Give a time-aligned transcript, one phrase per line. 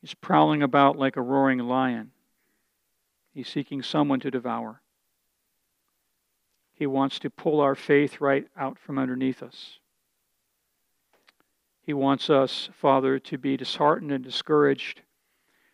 [0.00, 2.12] He's prowling about like a roaring lion.
[3.34, 4.80] He's seeking someone to devour.
[6.72, 9.78] He wants to pull our faith right out from underneath us.
[11.82, 15.00] He wants us, Father, to be disheartened and discouraged.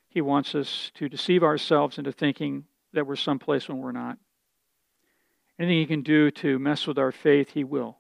[0.09, 4.17] He wants us to deceive ourselves into thinking that we're someplace when we're not.
[5.59, 7.99] Anything He can do to mess with our faith, He will.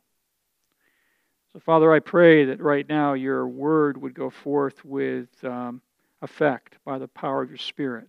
[1.52, 5.82] So, Father, I pray that right now your word would go forth with um,
[6.24, 8.08] effect by the power of your Spirit.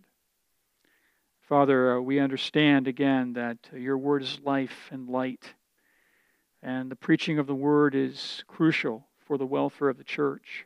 [1.42, 5.54] Father, uh, we understand again that uh, your word is life and light,
[6.64, 10.66] and the preaching of the word is crucial for the welfare of the church.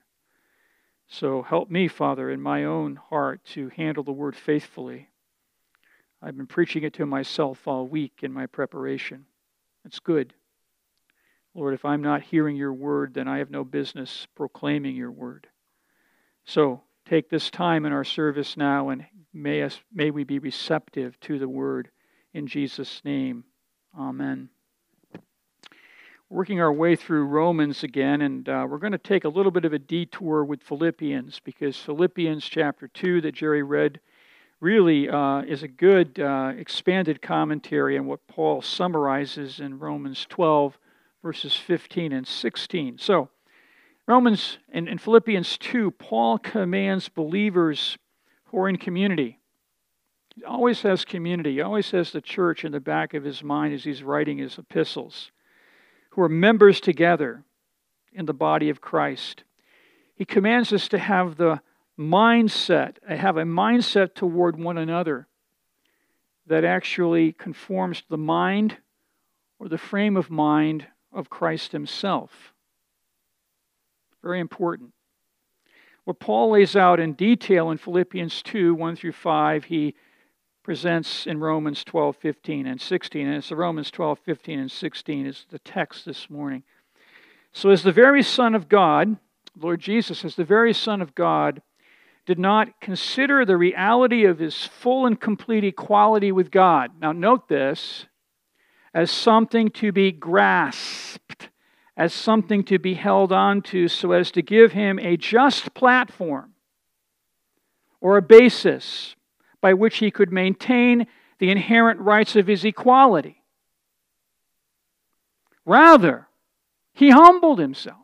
[1.07, 5.09] So help me, Father, in my own heart to handle the word faithfully.
[6.21, 9.26] I've been preaching it to myself all week in my preparation.
[9.85, 10.35] It's good.
[11.55, 15.48] Lord, if I'm not hearing your word, then I have no business proclaiming your word.
[16.45, 21.20] So take this time in our service now and may, us, may we be receptive
[21.21, 21.90] to the word.
[22.35, 23.46] In Jesus' name,
[23.98, 24.49] amen.
[26.30, 29.65] Working our way through Romans again, and uh, we're going to take a little bit
[29.65, 33.99] of a detour with Philippians because Philippians chapter 2 that Jerry read
[34.60, 40.77] really uh, is a good uh, expanded commentary on what Paul summarizes in Romans 12
[41.24, 42.99] verses 15 and 16.
[42.99, 43.30] So,
[44.10, 47.96] Romans and, and Philippians 2, Paul commands believers
[48.46, 49.38] who are in community.
[50.35, 51.54] He always has community.
[51.54, 54.57] He always has the church in the back of his mind as he's writing his
[54.57, 55.30] epistles,
[56.10, 57.43] who are members together
[58.12, 59.43] in the body of Christ.
[60.15, 61.62] He commands us to have the
[61.96, 65.28] mindset, uh, have a mindset toward one another
[66.47, 68.78] that actually conforms to the mind
[69.59, 72.56] or the frame of mind of Christ himself.
[74.23, 74.94] Very important.
[76.06, 79.95] What Paul lays out in detail in Philippians 2 1 through 5, he
[80.63, 83.28] presents in Romans 12, 15, and 16.
[83.28, 86.63] And it's the Romans 12, 15, and 16 is the text this morning.
[87.52, 89.18] So, as the very Son of God,
[89.59, 91.62] Lord Jesus, as the very Son of God,
[92.25, 96.91] did not consider the reality of his full and complete equality with God.
[97.02, 98.06] Now, note this
[98.94, 101.28] as something to be grasped,
[102.00, 106.54] as something to be held on to, so as to give him a just platform
[108.00, 109.18] or a basis
[109.60, 111.06] by which he could maintain
[111.40, 113.44] the inherent rights of his equality.
[115.66, 116.30] Rather,
[116.94, 117.98] he humbled himself.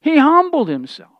[0.00, 1.10] He humbled himself.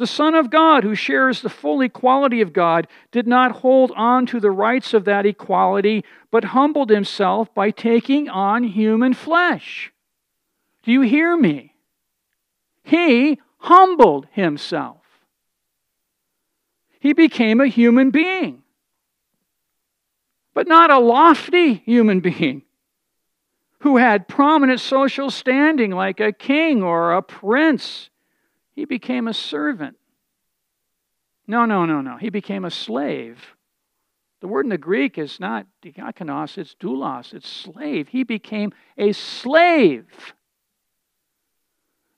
[0.00, 4.24] The Son of God, who shares the full equality of God, did not hold on
[4.28, 9.92] to the rights of that equality, but humbled himself by taking on human flesh.
[10.84, 11.74] Do you hear me?
[12.82, 15.02] He humbled himself.
[16.98, 18.62] He became a human being,
[20.54, 22.62] but not a lofty human being
[23.80, 28.08] who had prominent social standing like a king or a prince
[28.72, 29.96] he became a servant.
[31.46, 32.16] No, no, no, no.
[32.16, 33.56] He became a slave.
[34.40, 38.08] The word in the Greek is not diakonos, it's doulos, it's slave.
[38.08, 40.06] He became a slave.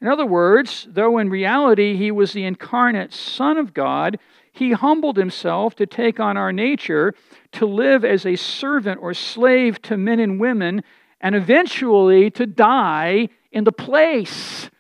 [0.01, 4.19] In other words, though in reality he was the incarnate Son of God,
[4.53, 7.15] he humbled himself to take on our nature,
[7.53, 10.83] to live as a servant or slave to men and women,
[11.21, 14.71] and eventually to die in the place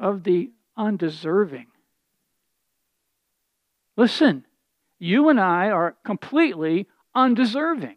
[0.00, 1.66] of the undeserving.
[3.96, 4.46] Listen,
[4.98, 7.96] you and I are completely undeserving.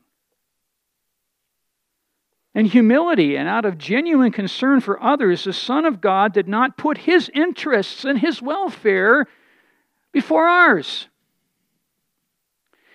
[2.55, 6.77] In humility and out of genuine concern for others, the Son of God did not
[6.77, 9.27] put his interests and his welfare
[10.11, 11.07] before ours.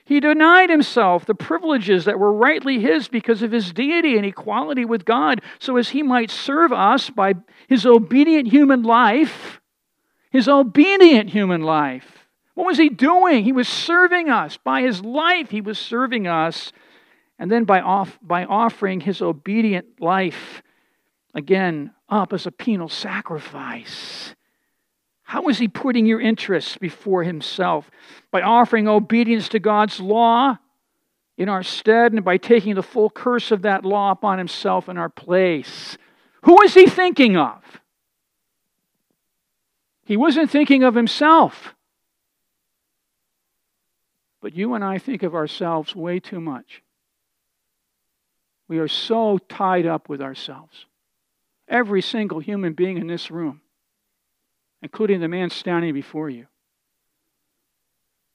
[0.08, 4.86] He denied himself the privileges that were rightly his because of his deity and equality
[4.86, 7.34] with God, so as he might serve us by
[7.66, 9.60] his obedient human life.
[10.30, 12.26] His obedient human life.
[12.54, 13.44] What was he doing?
[13.44, 14.56] He was serving us.
[14.56, 16.72] By his life, he was serving us.
[17.38, 20.62] And then by, off, by offering his obedient life,
[21.34, 24.34] again, up as a penal sacrifice.
[25.28, 27.90] How is he putting your interests before himself?
[28.30, 30.56] By offering obedience to God's law
[31.36, 34.96] in our stead and by taking the full curse of that law upon himself in
[34.96, 35.98] our place.
[36.44, 37.62] Who is he thinking of?
[40.06, 41.74] He wasn't thinking of himself.
[44.40, 46.82] But you and I think of ourselves way too much.
[48.66, 50.86] We are so tied up with ourselves.
[51.68, 53.60] Every single human being in this room.
[54.82, 56.46] Including the man standing before you.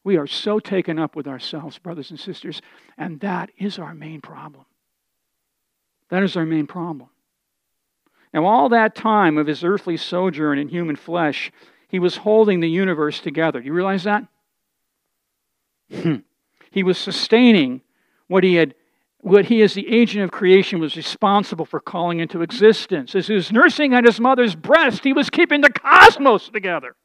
[0.03, 2.61] We are so taken up with ourselves, brothers and sisters,
[2.97, 4.65] and that is our main problem.
[6.09, 7.09] That is our main problem.
[8.33, 11.51] Now, all that time of his earthly sojourn in human flesh,
[11.87, 13.59] he was holding the universe together.
[13.59, 14.25] Do you realize that?
[15.91, 16.17] Hmm.
[16.71, 17.81] he was sustaining
[18.27, 18.73] what he had
[19.23, 23.15] what he as the agent of creation was responsible for calling into existence.
[23.15, 26.95] As he was nursing at his mother's breast, he was keeping the cosmos together.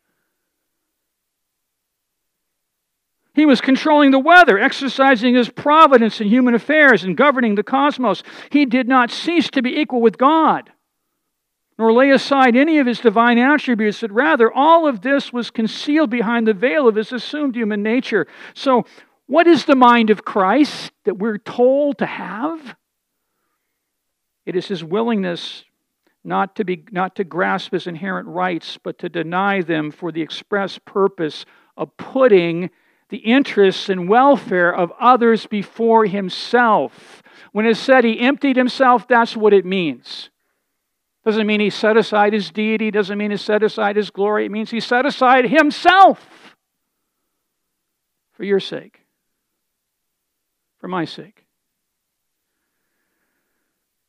[3.35, 8.25] He was controlling the weather, exercising his providence in human affairs, and governing the cosmos.
[8.50, 10.73] He did not cease to be equal with God,
[11.79, 16.11] nor lay aside any of his divine attributes, but rather all of this was concealed
[16.11, 18.26] behind the veil of his assumed human nature.
[18.55, 18.87] So,
[19.29, 22.75] what is the mind of Christ that we're told to have?
[24.47, 25.65] It is his willingness
[26.25, 30.23] not to, be, not to grasp his inherent rights, but to deny them for the
[30.23, 31.45] express purpose
[31.77, 32.71] of putting
[33.11, 37.23] the interests and welfare of others before himself.
[37.53, 40.31] When it said he emptied himself, that's what it means.
[41.25, 44.47] Doesn't mean he set aside his deity, doesn't mean he set aside his glory.
[44.47, 46.57] It means he set aside himself
[48.33, 48.98] for your sake
[50.79, 51.45] for my sake.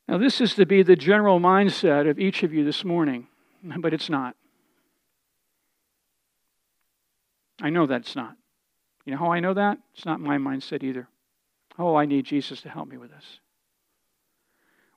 [0.07, 3.27] Now, this is to be the general mindset of each of you this morning,
[3.63, 4.35] but it's not.
[7.61, 8.35] I know that it's not.
[9.05, 9.77] You know how I know that?
[9.93, 11.07] It's not my mindset either.
[11.77, 13.39] Oh, I need Jesus to help me with this.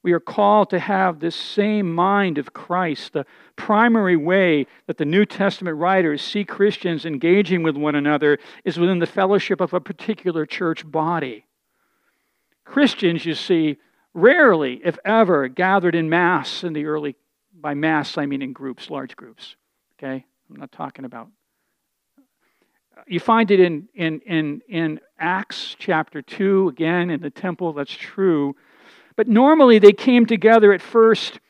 [0.02, 3.12] We are called to have this same mind of Christ.
[3.12, 8.78] The primary way that the New Testament writers see Christians engaging with one another is
[8.78, 11.46] within the fellowship of a particular church body.
[12.64, 13.78] Christians, you see,
[14.14, 17.16] rarely, if ever, gathered in mass in the early,
[17.54, 19.56] by mass, I mean in groups, large groups.
[19.98, 20.24] Okay?
[20.50, 21.28] I'm not talking about.
[23.06, 27.92] You find it in, in, in, in Acts chapter 2, again, in the temple, that's
[27.92, 28.54] true.
[29.16, 31.40] But normally they came together at first,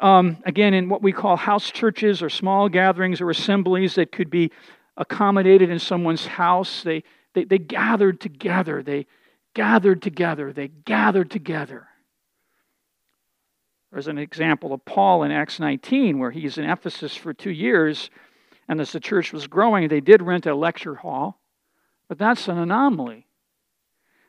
[0.00, 4.28] um, again, in what we call house churches or small gatherings or assemblies that could
[4.28, 4.50] be
[4.96, 6.82] accommodated in someone's house.
[6.82, 8.82] They, they, they gathered together.
[8.82, 9.06] They,
[9.54, 10.52] gathered together.
[10.52, 11.88] They gathered together.
[13.90, 18.10] There's an example of Paul in Acts 19 where he's in Ephesus for two years,
[18.66, 21.40] and as the church was growing, they did rent a lecture hall,
[22.08, 23.26] but that's an anomaly.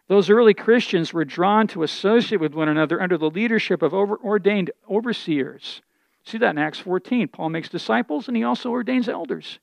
[0.10, 4.18] Those early Christians were drawn to associate with one another under the leadership of over,
[4.18, 5.82] ordained overseers.
[6.26, 7.30] See that in Acts 14.
[7.30, 9.60] Paul makes disciples and he also ordains elders.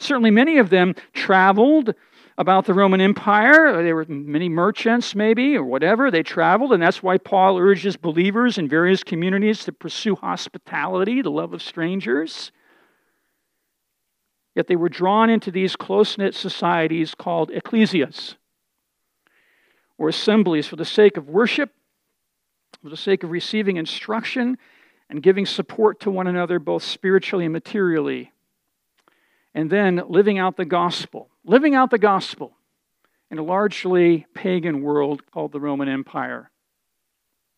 [0.00, 1.94] Certainly, many of them traveled
[2.38, 3.82] about the Roman Empire.
[3.82, 6.08] There were many merchants, maybe, or whatever.
[6.08, 11.32] They traveled, and that's why Paul urges believers in various communities to pursue hospitality, the
[11.32, 12.52] love of strangers.
[14.54, 18.36] Yet they were drawn into these close knit societies called ecclesias,
[19.98, 21.72] or assemblies, for the sake of worship,
[22.80, 24.58] for the sake of receiving instruction,
[25.10, 28.30] and giving support to one another, both spiritually and materially
[29.58, 31.30] and then living out the gospel.
[31.44, 32.52] Living out the gospel
[33.28, 36.52] in a largely pagan world called the Roman Empire.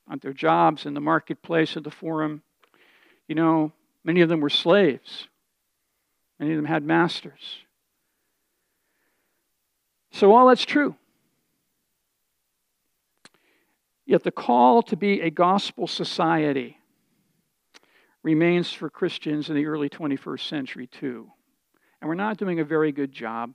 [0.08, 2.40] On their jobs, in the marketplace, at the forum.
[3.28, 5.28] You know, many of them were slaves,
[6.38, 7.58] many of them had masters.
[10.10, 10.94] So, all that's true.
[14.06, 16.78] Yet the call to be a gospel society
[18.22, 21.32] remains for Christians in the early 21st century, too.
[22.00, 23.52] And we're not doing a very good job.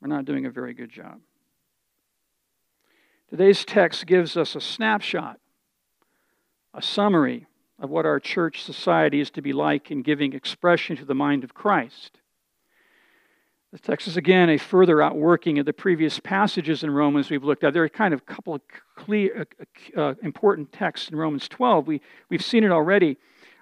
[0.00, 1.20] We're not doing a very good job.
[3.30, 5.38] Today's text gives us a snapshot,
[6.72, 7.46] a summary
[7.78, 11.44] of what our church society is to be like in giving expression to the mind
[11.44, 12.18] of Christ.
[13.70, 17.64] The text is again a further outworking of the previous passages in Romans we've looked
[17.64, 17.74] at.
[17.74, 18.62] There are kind of a couple of
[18.96, 19.46] clear,
[19.94, 21.86] uh, uh, important texts in Romans 12.
[21.86, 23.18] We, we've seen it already.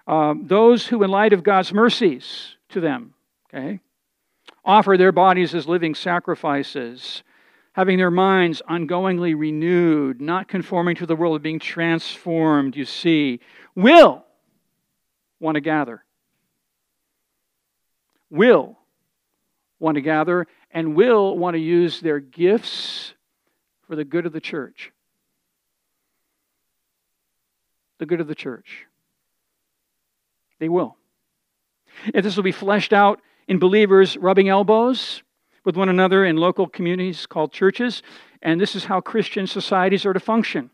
[0.06, 3.14] Um, those who, in light of God's mercies to them,
[3.48, 3.80] okay,
[4.64, 7.22] offer their bodies as living sacrifices,
[7.72, 13.40] having their minds ongoingly renewed, not conforming to the world, but being transformed, you see,
[13.74, 14.24] will
[15.40, 16.04] want to gather.
[18.30, 18.78] Will
[19.78, 23.14] want to gather and will want to use their gifts
[23.86, 24.92] for the good of the church.
[27.98, 28.86] The good of the church.
[30.58, 30.96] They will.
[32.14, 35.22] If this will be fleshed out in believers rubbing elbows
[35.64, 38.02] with one another in local communities called churches,
[38.42, 40.70] and this is how Christian societies are to function.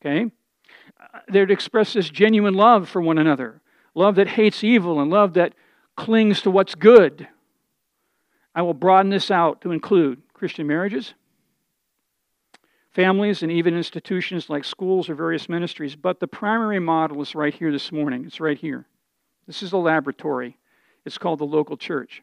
[0.00, 0.30] Okay?
[1.28, 3.60] They're to express this genuine love for one another,
[3.94, 5.54] love that hates evil, and love that
[5.96, 7.28] clings to what's good.
[8.54, 11.14] I will broaden this out to include Christian marriages,
[12.94, 15.96] families, and even institutions like schools or various ministries.
[15.96, 18.24] But the primary model is right here this morning.
[18.24, 18.86] It's right here.
[19.46, 20.56] This is a laboratory.
[21.04, 22.22] It's called the local church.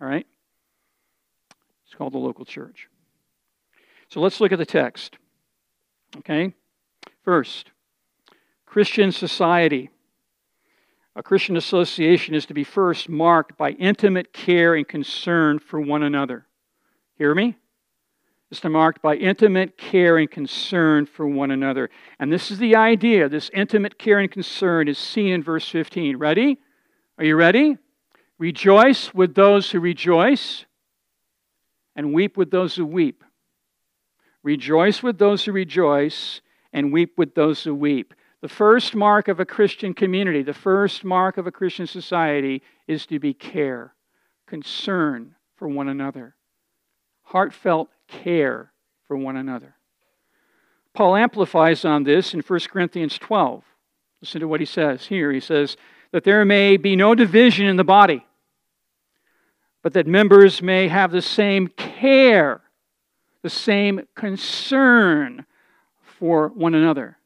[0.00, 0.26] All right?
[1.86, 2.88] It's called the local church.
[4.08, 5.16] So let's look at the text.
[6.18, 6.52] Okay?
[7.22, 7.70] First,
[8.66, 9.90] Christian society.
[11.16, 16.02] A Christian association is to be first marked by intimate care and concern for one
[16.02, 16.46] another.
[17.16, 17.56] Hear me?
[18.52, 21.90] To marked by intimate care and concern for one another.
[22.20, 23.28] And this is the idea.
[23.28, 26.18] This intimate care and concern is seen in verse 15.
[26.18, 26.58] Ready?
[27.18, 27.78] Are you ready?
[28.38, 30.66] Rejoice with those who rejoice,
[31.96, 33.24] and weep with those who weep.
[34.44, 36.40] Rejoice with those who rejoice,
[36.72, 38.14] and weep with those who weep.
[38.40, 43.06] The first mark of a Christian community, the first mark of a Christian society is
[43.06, 43.94] to be care,
[44.46, 46.36] concern for one another,
[47.22, 48.72] heartfelt care
[49.06, 49.74] for one another.
[50.92, 53.64] Paul amplifies on this in 1 Corinthians 12.
[54.22, 55.32] Listen to what he says here.
[55.32, 55.76] He says,
[56.12, 58.24] That there may be no division in the body,
[59.82, 62.62] but that members may have the same care,
[63.42, 65.44] the same concern
[66.00, 67.18] for one another.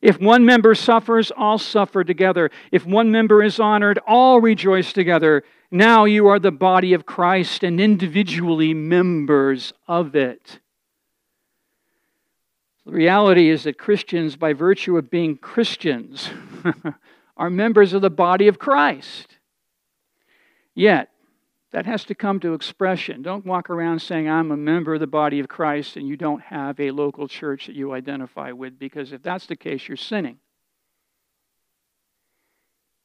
[0.00, 2.50] If one member suffers, all suffer together.
[2.70, 5.42] If one member is honored, all rejoice together.
[5.70, 10.60] Now you are the body of Christ and individually members of it.
[12.86, 16.30] The reality is that Christians, by virtue of being Christians,
[17.36, 19.36] are members of the body of Christ.
[20.74, 21.10] Yet,
[21.70, 23.20] that has to come to expression.
[23.20, 26.40] Don't walk around saying, I'm a member of the body of Christ, and you don't
[26.40, 30.38] have a local church that you identify with, because if that's the case, you're sinning.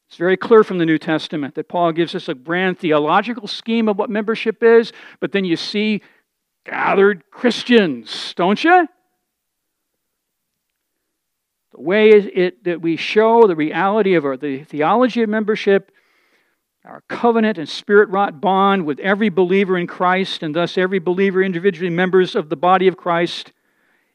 [0.08, 3.88] It's very clear from the New Testament that Paul gives us a grand theological scheme
[3.88, 6.02] of what membership is, but then you see
[6.64, 8.88] gathered Christians, don't you?
[11.72, 15.90] The way it, that we show the reality of our, the theology of membership
[16.84, 21.42] our covenant and spirit wrought bond with every believer in Christ, and thus every believer
[21.42, 23.52] individually members of the body of Christ,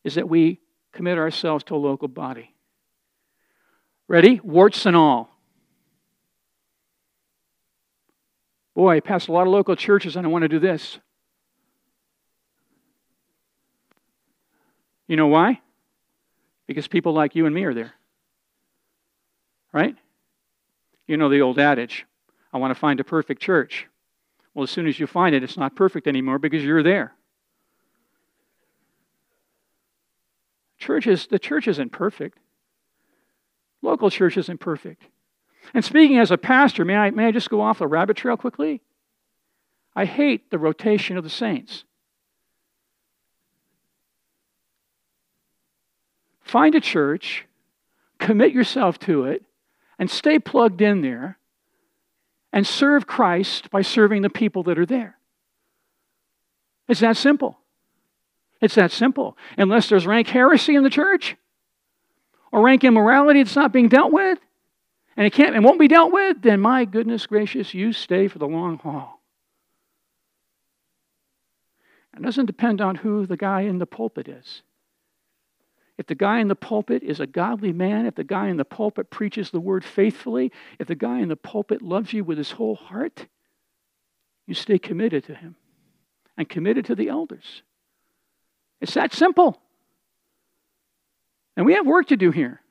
[0.03, 0.60] is that we
[0.93, 2.53] commit ourselves to a local body.
[4.08, 4.39] Ready?
[4.43, 5.38] Warts and all.
[8.75, 10.99] Boy, I passed a lot of local churches and I want to do this.
[15.07, 15.59] You know why?
[16.67, 17.93] Because people like you and me are there.
[19.73, 19.95] Right?
[21.07, 22.05] You know the old adage
[22.51, 23.88] I want to find a perfect church.
[24.53, 27.13] Well, as soon as you find it, it's not perfect anymore because you're there.
[30.77, 32.39] Church is, the church isn't perfect.
[33.81, 35.03] Local church isn't perfect.
[35.73, 38.38] And speaking as a pastor, may I, may I just go off the rabbit trail
[38.38, 38.81] quickly?
[39.95, 41.83] I hate the rotation of the saints.
[46.41, 47.45] Find a church,
[48.17, 49.43] commit yourself to it,
[49.99, 51.38] and stay plugged in there
[52.51, 55.17] and serve Christ by serving the people that are there.
[56.88, 57.59] It's that simple.
[58.61, 59.38] It's that simple.
[59.57, 61.35] Unless there's rank heresy in the church
[62.51, 64.39] or rank immorality that's not being dealt with,
[65.19, 68.39] and it can't and won't be dealt with, then my goodness gracious, you stay for
[68.39, 69.21] the long haul.
[72.15, 74.61] It doesn't depend on who the guy in the pulpit is.
[75.97, 78.63] If the guy in the pulpit is a godly man, if the guy in the
[78.63, 82.51] pulpit preaches the word faithfully, if the guy in the pulpit loves you with his
[82.51, 83.25] whole heart,
[84.47, 85.57] you stay committed to him
[86.38, 87.61] and committed to the elders.
[88.79, 89.61] It's that simple.
[91.57, 92.61] And we have work to do here.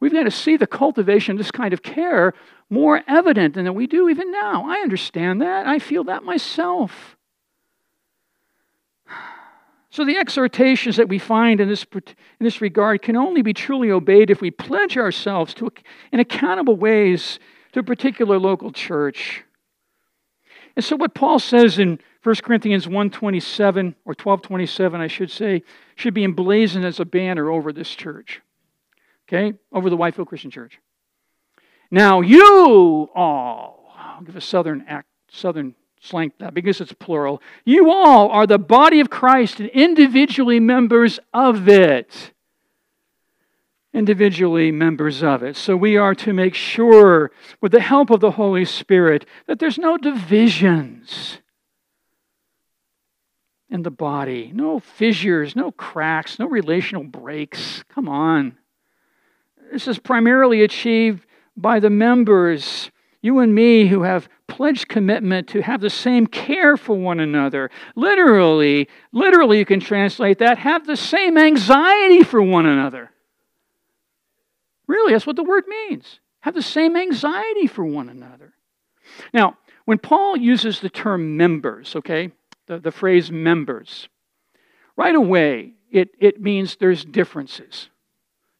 [0.00, 2.32] We've got to see the cultivation of this kind of care
[2.70, 4.64] more evident than we do even now.
[4.68, 5.66] I understand that.
[5.66, 7.16] I feel that myself.
[9.92, 12.04] So the exhortations that we find in this, in
[12.38, 15.68] this regard can only be truly obeyed if we pledge ourselves to,
[16.12, 17.40] in accountable ways
[17.72, 19.42] to a particular local church.
[20.76, 25.64] And so what Paul says in 1 Corinthians 1.27, or 12.27, I should say,
[25.96, 28.40] should be emblazoned as a banner over this church.
[29.32, 29.56] Okay?
[29.72, 30.80] Over the Whitefield Christian Church.
[31.90, 37.40] Now you all, I'll give a southern act, southern slang that because it's plural.
[37.64, 42.32] You all are the body of Christ and individually members of it.
[43.92, 45.56] Individually members of it.
[45.56, 49.78] So we are to make sure, with the help of the Holy Spirit, that there's
[49.78, 51.38] no divisions
[53.68, 57.84] in the body, no fissures, no cracks, no relational breaks.
[57.88, 58.56] Come on.
[59.70, 62.90] This is primarily achieved by the members,
[63.22, 67.70] you and me who have pledged commitment to have the same care for one another.
[67.94, 73.10] Literally, literally, you can translate that have the same anxiety for one another.
[74.86, 76.18] Really, that's what the word means.
[76.40, 78.54] Have the same anxiety for one another.
[79.32, 82.32] Now, when Paul uses the term members, okay,
[82.66, 84.08] the, the phrase members,
[84.96, 87.88] right away it, it means there's differences.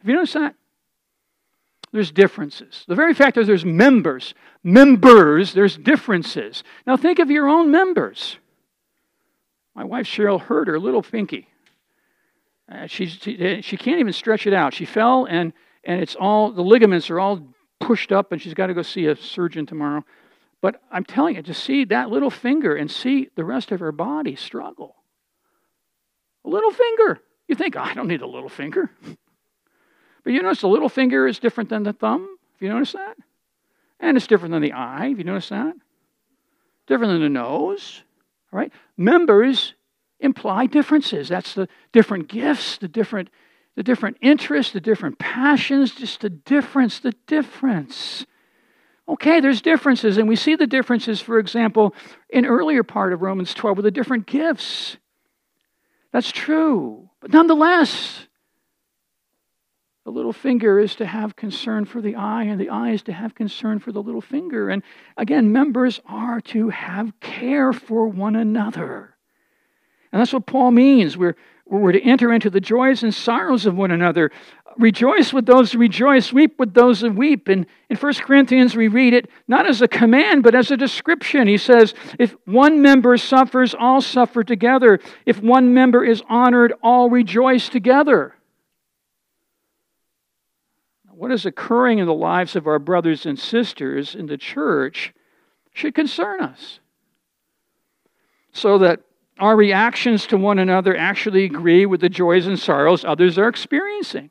[0.00, 0.54] Have you noticed that?
[1.92, 2.84] There's differences.
[2.86, 6.62] The very fact that there's members, members, there's differences.
[6.86, 8.38] Now think of your own members.
[9.74, 11.48] My wife Cheryl hurt her little pinky.
[12.70, 14.72] Uh, she, she, she can't even stretch it out.
[14.72, 17.48] She fell and, and it's all, the ligaments are all
[17.80, 20.04] pushed up and she's got to go see a surgeon tomorrow.
[20.60, 23.92] But I'm telling you, to see that little finger and see the rest of her
[23.92, 24.94] body struggle.
[26.44, 27.20] A little finger.
[27.48, 28.90] You think, oh, I don't need a little finger.
[30.22, 32.20] But you notice the little finger is different than the thumb?
[32.20, 33.16] Have you noticed that?
[33.98, 35.08] And it's different than the eye.
[35.08, 35.74] Have you noticed that?
[36.86, 38.02] Different than the nose.
[38.52, 38.72] All right?
[38.96, 39.74] Members
[40.18, 41.28] imply differences.
[41.28, 43.30] That's the different gifts, the different,
[43.76, 48.26] the different interests, the different passions, just the difference, the difference.
[49.08, 51.94] Okay, there's differences, and we see the differences, for example,
[52.28, 54.98] in earlier part of Romans 12 with the different gifts.
[56.12, 57.10] That's true.
[57.20, 58.26] But nonetheless,
[60.10, 63.12] the little finger is to have concern for the eye, and the eye is to
[63.12, 64.68] have concern for the little finger.
[64.68, 64.82] And
[65.16, 69.14] again, members are to have care for one another.
[70.10, 71.16] And that's what Paul means.
[71.16, 74.32] We're, we're to enter into the joys and sorrows of one another.
[74.78, 77.46] Rejoice with those who rejoice, weep with those who weep.
[77.46, 81.46] And in 1 Corinthians, we read it not as a command, but as a description.
[81.46, 84.98] He says, If one member suffers, all suffer together.
[85.24, 88.34] If one member is honored, all rejoice together.
[91.20, 95.12] What is occurring in the lives of our brothers and sisters in the church
[95.74, 96.80] should concern us.
[98.54, 99.00] So that
[99.38, 104.30] our reactions to one another actually agree with the joys and sorrows others are experiencing.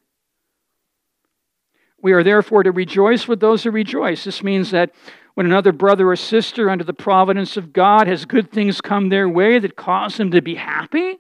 [2.02, 4.23] We are therefore to rejoice with those who rejoice.
[4.23, 4.89] This means that
[5.36, 9.30] when another brother or sister, under the providence of God, has good things come their
[9.30, 11.19] way that cause them to be happy,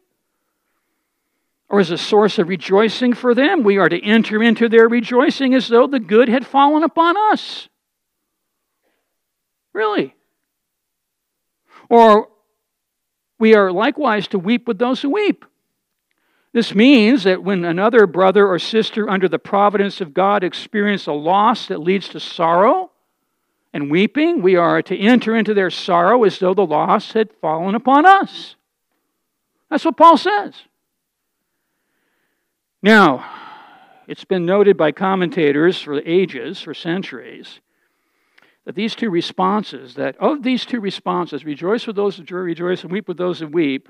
[1.69, 5.53] or as a source of rejoicing for them, we are to enter into their rejoicing
[5.53, 7.69] as though the good had fallen upon us.
[9.71, 10.15] Really?
[11.89, 12.29] Or
[13.37, 15.45] we are likewise to weep with those who weep.
[16.51, 21.13] This means that when another brother or sister, under the providence of God, experience a
[21.13, 22.91] loss that leads to sorrow
[23.71, 27.75] and weeping, we are to enter into their sorrow as though the loss had fallen
[27.75, 28.55] upon us.
[29.69, 30.55] That's what Paul says.
[32.81, 33.29] Now,
[34.07, 37.59] it's been noted by commentators for ages, for centuries,
[38.65, 42.91] that these two responses, that of these two responses, rejoice with those who rejoice and
[42.91, 43.89] weep with those who weep,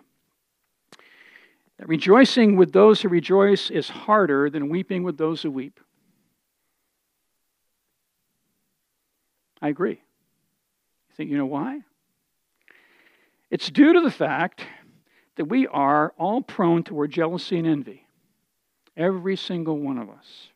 [1.78, 5.80] that rejoicing with those who rejoice is harder than weeping with those who weep.
[9.62, 10.02] I agree.
[11.10, 11.82] You think you know why?
[13.52, 14.65] It's due to the fact
[15.36, 18.09] that we are all prone toward jealousy and envy.
[19.00, 20.50] Every single one of us.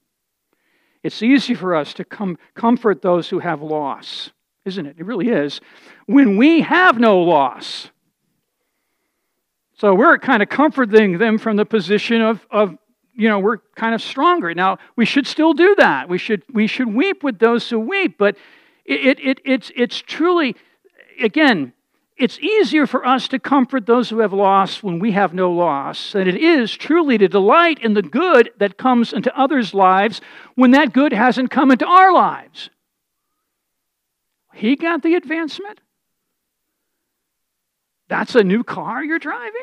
[1.02, 4.32] It's easy for us to com- comfort those who have loss,
[4.66, 4.98] isn't it?
[5.00, 5.62] It really is.
[6.08, 7.90] When we have no loss.
[9.78, 12.78] So we're kind of comforting them from the position of, of
[13.16, 14.54] you know, we're kind of stronger.
[14.54, 16.10] Now, we should still do that.
[16.10, 18.36] We should, we should weep with those who weep, but
[18.84, 20.58] it, it, it's, it's truly,
[21.18, 21.72] again,
[22.18, 26.12] it's easier for us to comfort those who have lost when we have no loss
[26.12, 30.22] than it is truly to delight in the good that comes into others' lives
[30.56, 32.70] when that good hasn't come into our lives.
[34.54, 35.80] He got the advancement.
[38.08, 39.62] That's a new car you're driving?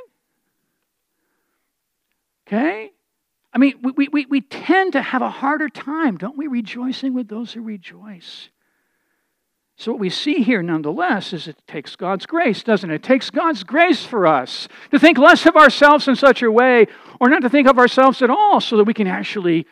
[2.49, 2.91] Okay?
[3.53, 7.29] I mean, we, we, we tend to have a harder time, don't we, rejoicing with
[7.29, 8.49] those who rejoice.
[9.81, 12.97] So, what we see here, nonetheless, is it takes God's grace, doesn't it?
[12.97, 16.87] It takes God's grace for us to think less of ourselves in such a way,
[17.19, 19.67] or not to think of ourselves at all, so that we can actually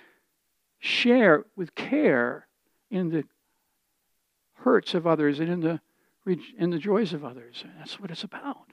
[0.79, 2.47] share with care
[2.91, 3.25] in the
[4.55, 5.79] hurts of others and in the,
[6.57, 7.63] in the joys of others.
[7.77, 8.73] That's what it's about.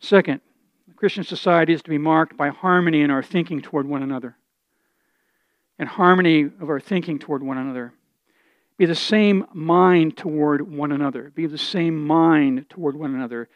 [0.00, 0.40] Second,
[0.96, 4.38] Christian society is to be marked by harmony in our thinking toward one another
[5.78, 7.92] and harmony of our thinking toward one another.
[8.76, 11.30] Be the same mind toward one another.
[11.30, 13.48] Be the same mind toward one another.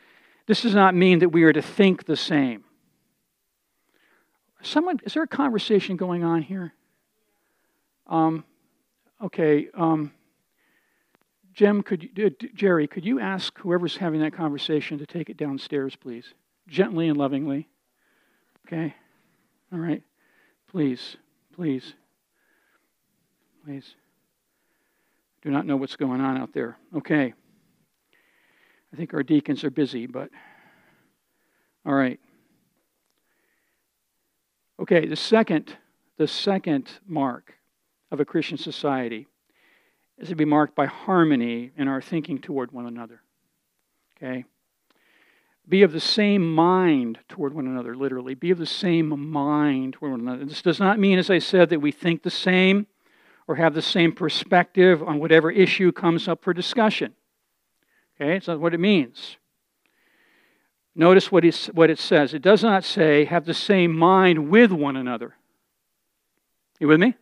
[0.47, 2.65] This does not mean that we are to think the same.
[4.63, 6.73] someone, is there a conversation going on here?
[8.07, 8.45] Um,
[9.23, 9.69] okay.
[9.75, 10.13] Um,
[11.53, 15.37] Jim, could you, uh, Jerry, could you ask whoever's having that conversation to take it
[15.37, 16.33] downstairs, please?
[16.69, 17.69] Gently and lovingly.
[18.67, 18.95] Okay?
[19.73, 20.03] All right.
[20.71, 21.17] Please,
[21.55, 21.95] please,
[23.69, 23.97] please.
[25.43, 26.79] Do not know what's going on out there.
[26.97, 27.35] Okay.
[28.91, 30.31] I think our deacons are busy, but
[31.85, 32.19] all right.
[34.81, 35.77] Okay, the second,
[36.17, 37.59] the second mark
[38.11, 39.27] of a Christian society
[40.17, 43.21] is to be marked by harmony in our thinking toward one another.
[44.17, 44.47] Okay?
[45.69, 48.35] Be of the same mind toward one another, literally.
[48.35, 50.47] Be of the same mind toward one another.
[50.47, 52.87] This does not mean, as I said, that we think the same
[53.49, 57.15] or have the same perspective on whatever issue comes up for discussion.
[58.21, 58.37] Okay?
[58.37, 59.39] It's not what it means.
[60.95, 62.35] Notice what, what it says.
[62.35, 65.35] It does not say have the same mind with one another.
[66.79, 67.15] You with me?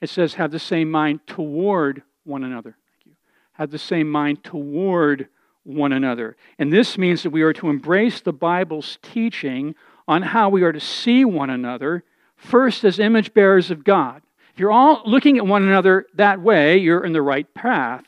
[0.00, 2.74] It says have the same mind toward one another.
[2.94, 3.12] Thank you.
[3.52, 5.28] Have the same mind toward
[5.62, 6.36] one another.
[6.58, 9.74] And this means that we are to embrace the Bible's teaching
[10.08, 12.02] on how we are to see one another,
[12.34, 14.22] first as image bearers of God.
[14.52, 18.04] If you're all looking at one another that way, you're in the right path.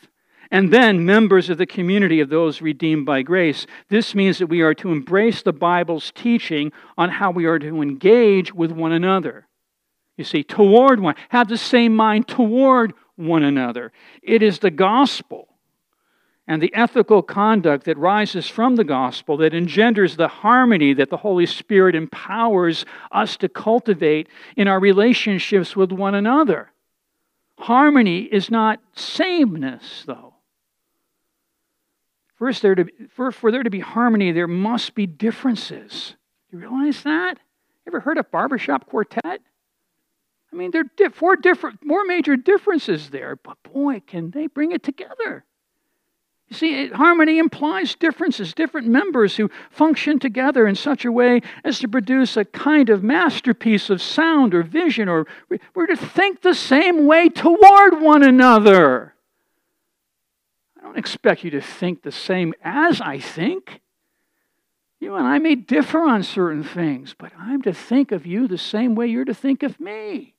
[0.50, 3.66] And then members of the community of those redeemed by grace.
[3.88, 7.80] This means that we are to embrace the Bible's teaching on how we are to
[7.80, 9.48] engage with one another.
[10.18, 13.92] You see, toward one, have the same mind toward one another.
[14.22, 15.48] It is the gospel
[16.46, 21.16] and the ethical conduct that rises from the gospel that engenders the harmony that the
[21.18, 26.72] Holy Spirit empowers us to cultivate in our relationships with one another.
[27.58, 30.34] Harmony is not sameness, though.
[32.36, 36.16] First, there to, for, for there to be harmony, there must be differences.
[36.50, 37.38] You realize that?
[37.86, 39.40] Ever heard of barbershop quartet?
[40.52, 44.72] I mean, there are four different, more major differences there, but boy, can they bring
[44.72, 45.44] it together.
[46.52, 51.78] You see, harmony implies differences, different members who function together in such a way as
[51.78, 55.26] to produce a kind of masterpiece of sound or vision, or
[55.74, 59.14] we're to think the same way toward one another.
[60.78, 63.80] I don't expect you to think the same as I think.
[65.00, 68.58] You and I may differ on certain things, but I'm to think of you the
[68.58, 70.34] same way you're to think of me.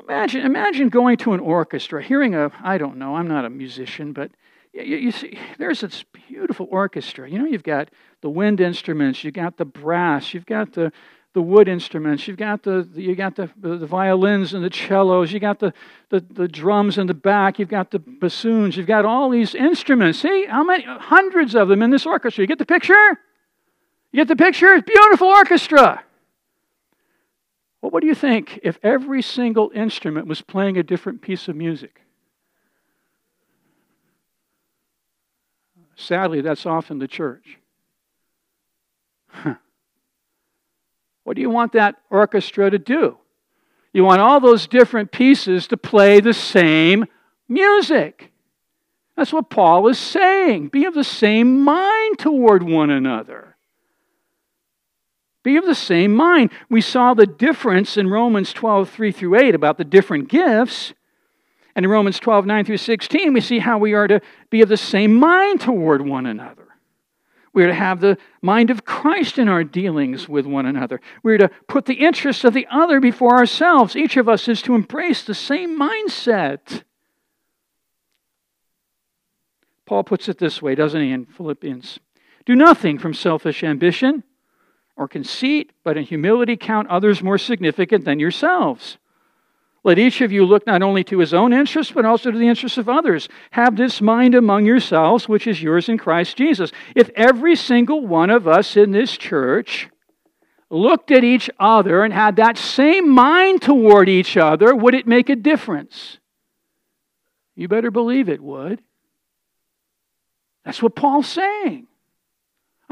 [0.00, 4.12] Imagine, imagine going to an orchestra, hearing a, I don't know, I'm not a musician,
[4.12, 4.30] but
[4.72, 7.28] you, you, see, there's this beautiful orchestra.
[7.28, 10.92] You know, you've got the wind instruments, you've got the brass, you've got the,
[11.34, 15.42] the wood instruments, you've got the, you got the, the violins and the cellos, you've
[15.42, 15.72] got the,
[16.10, 20.20] the, the drums in the back, you've got the bassoons, you've got all these instruments.
[20.20, 22.42] See, how many, hundreds of them in this orchestra.
[22.42, 23.18] You get the picture?
[24.12, 24.74] You get the picture?
[24.74, 26.04] It's beautiful orchestra.
[27.82, 32.00] What do you think if every single instrument was playing a different piece of music?
[35.94, 37.58] Sadly, that's often the church.
[41.24, 43.18] What do you want that orchestra to do?
[43.92, 47.04] You want all those different pieces to play the same
[47.46, 48.32] music.
[49.16, 50.68] That's what Paul is saying.
[50.68, 53.51] Be of the same mind toward one another.
[55.42, 56.50] Be of the same mind.
[56.70, 60.94] We saw the difference in Romans 12, 3 through 8 about the different gifts.
[61.74, 64.68] And in Romans 12, 9 through 16, we see how we are to be of
[64.68, 66.68] the same mind toward one another.
[67.54, 71.00] We are to have the mind of Christ in our dealings with one another.
[71.22, 73.96] We are to put the interests of the other before ourselves.
[73.96, 76.84] Each of us is to embrace the same mindset.
[79.84, 81.98] Paul puts it this way, doesn't he, in Philippians?
[82.46, 84.24] Do nothing from selfish ambition
[85.02, 88.98] or conceit, but in humility count others more significant than yourselves.
[89.84, 92.46] Let each of you look not only to his own interests, but also to the
[92.46, 93.28] interests of others.
[93.50, 96.70] Have this mind among yourselves, which is yours in Christ Jesus.
[96.94, 99.88] If every single one of us in this church
[100.70, 105.28] looked at each other and had that same mind toward each other, would it make
[105.28, 106.18] a difference?
[107.56, 108.80] You better believe it would.
[110.64, 111.88] That's what Paul's saying.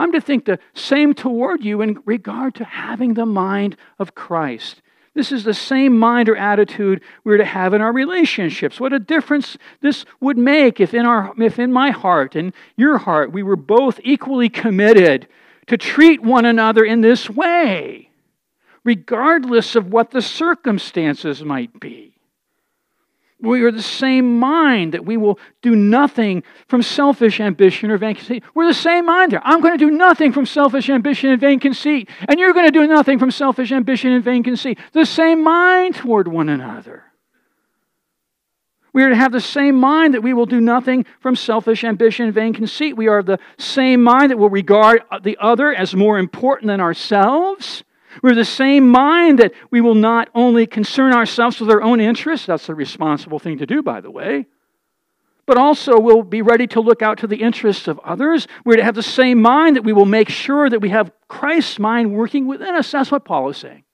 [0.01, 4.81] I'm to think the same toward you in regard to having the mind of Christ.
[5.13, 8.81] This is the same mind or attitude we're to have in our relationships.
[8.81, 12.97] What a difference this would make if in, our, if in my heart and your
[12.97, 15.29] heart we were both equally committed
[15.67, 18.09] to treat one another in this way,
[18.85, 22.10] regardless of what the circumstances might be.
[23.43, 28.15] We are the same mind that we will do nothing from selfish ambition or vain
[28.15, 28.45] conceit.
[28.55, 29.41] We're the same mind there.
[29.45, 32.73] I'm going to do nothing from selfish ambition and vain conceit, and you're going to
[32.73, 34.79] do nothing from selfish ambition and vain conceit.
[34.93, 37.05] The same mind toward one another.
[38.93, 42.27] We are to have the same mind that we will do nothing from selfish ambition
[42.27, 42.97] and vain conceit.
[42.97, 47.85] We are the same mind that will regard the other as more important than ourselves.
[48.23, 52.47] We're the same mind that we will not only concern ourselves with our own interests,
[52.47, 54.47] that's the responsible thing to do, by the way,
[55.47, 58.47] but also we'll be ready to look out to the interests of others.
[58.65, 61.79] We're to have the same mind that we will make sure that we have Christ's
[61.79, 62.91] mind working within us.
[62.91, 63.85] That's what Paul is saying.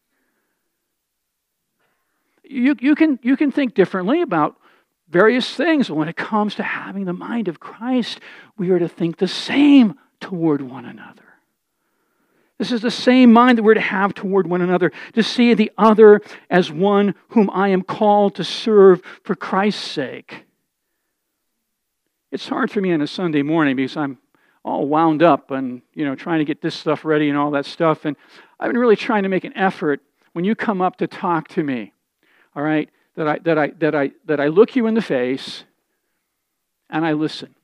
[2.45, 4.57] You, you, can, you can think differently about
[5.09, 5.89] various things.
[5.89, 8.21] But when it comes to having the mind of Christ,
[8.57, 11.26] we are to think the same toward one another.
[12.59, 15.71] This is the same mind that we're to have toward one another, to see the
[15.77, 20.45] other as one whom I am called to serve for Christ's sake.
[22.33, 24.19] It's hard for me on a Sunday morning because I'm
[24.65, 27.67] all wound up and you know trying to get this stuff ready and all that
[27.67, 28.17] stuff and
[28.59, 30.01] I've been really trying to make an effort
[30.33, 31.93] when you come up to talk to me.
[32.57, 32.91] All right?
[33.17, 35.65] that I, that I, that I, that I look you in the face
[36.89, 37.55] and I listen.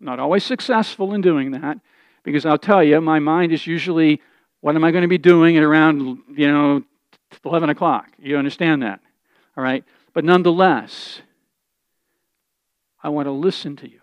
[0.00, 1.78] I'm not always successful in doing that
[2.22, 4.20] because I'll tell you, my mind is usually,
[4.60, 6.82] what am I going to be doing at around, you know,
[7.44, 8.08] 11 o'clock?
[8.18, 9.00] You understand that?
[9.56, 9.84] All right?
[10.12, 11.20] But nonetheless,
[13.02, 14.00] I want to listen to you.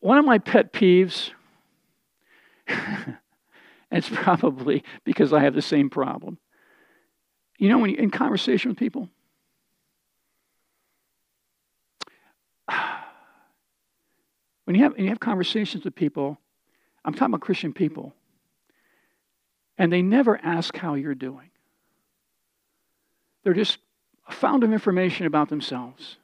[0.00, 1.30] One of my pet peeves,
[3.90, 6.38] it's probably because I have the same problem,
[7.58, 9.10] you know, when you're in conversation with people,
[14.70, 16.38] when you have, when you have conversations with people,
[17.04, 18.14] I'm talking about Christian people,
[19.76, 21.50] and they never ask how you're doing.
[23.42, 23.78] They're just
[24.28, 26.18] a fount of information about themselves.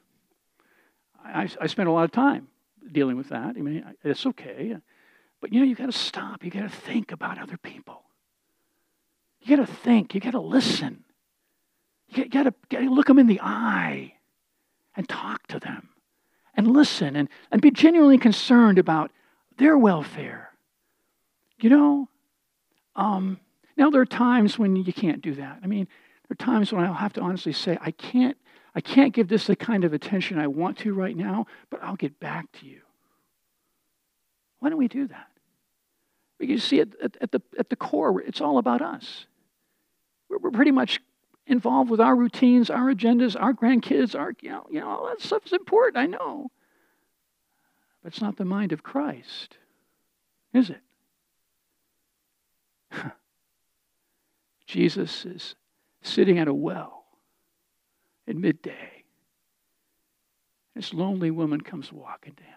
[1.25, 2.47] I, I spend a lot of time
[2.89, 3.57] dealing with that.
[3.57, 4.77] I mean, it's okay.
[5.41, 6.45] But you know, you got to stop.
[6.45, 8.03] You got to think about other people.
[9.41, 10.15] You got to think.
[10.15, 11.03] You got to listen.
[12.07, 14.13] You got to look them in the eye
[14.95, 15.89] and talk to them
[16.57, 19.11] and listen and, and be genuinely concerned about
[19.57, 20.51] their welfare.
[21.59, 22.09] You know,
[22.95, 23.39] um,
[23.77, 25.59] now there are times when you can't do that.
[25.63, 25.87] I mean,
[26.27, 28.35] there are times when I'll have to honestly say, I can't,
[28.75, 31.95] I can't give this the kind of attention I want to right now, but I'll
[31.95, 32.81] get back to you.
[34.59, 35.27] Why don't we do that?
[36.39, 39.25] Because you see, at, at, at the, at the core, it's all about us.
[40.29, 40.99] We're, we're pretty much
[41.47, 45.21] involved with our routines, our agendas, our grandkids, our, you know, you know, all that
[45.21, 46.51] stuff is important, I know.
[48.03, 49.57] But it's not the mind of Christ,
[50.53, 50.81] is it?
[54.67, 55.55] Jesus is
[56.01, 57.05] sitting at a well
[58.27, 59.03] at midday.
[60.75, 62.53] This lonely woman comes walking to him.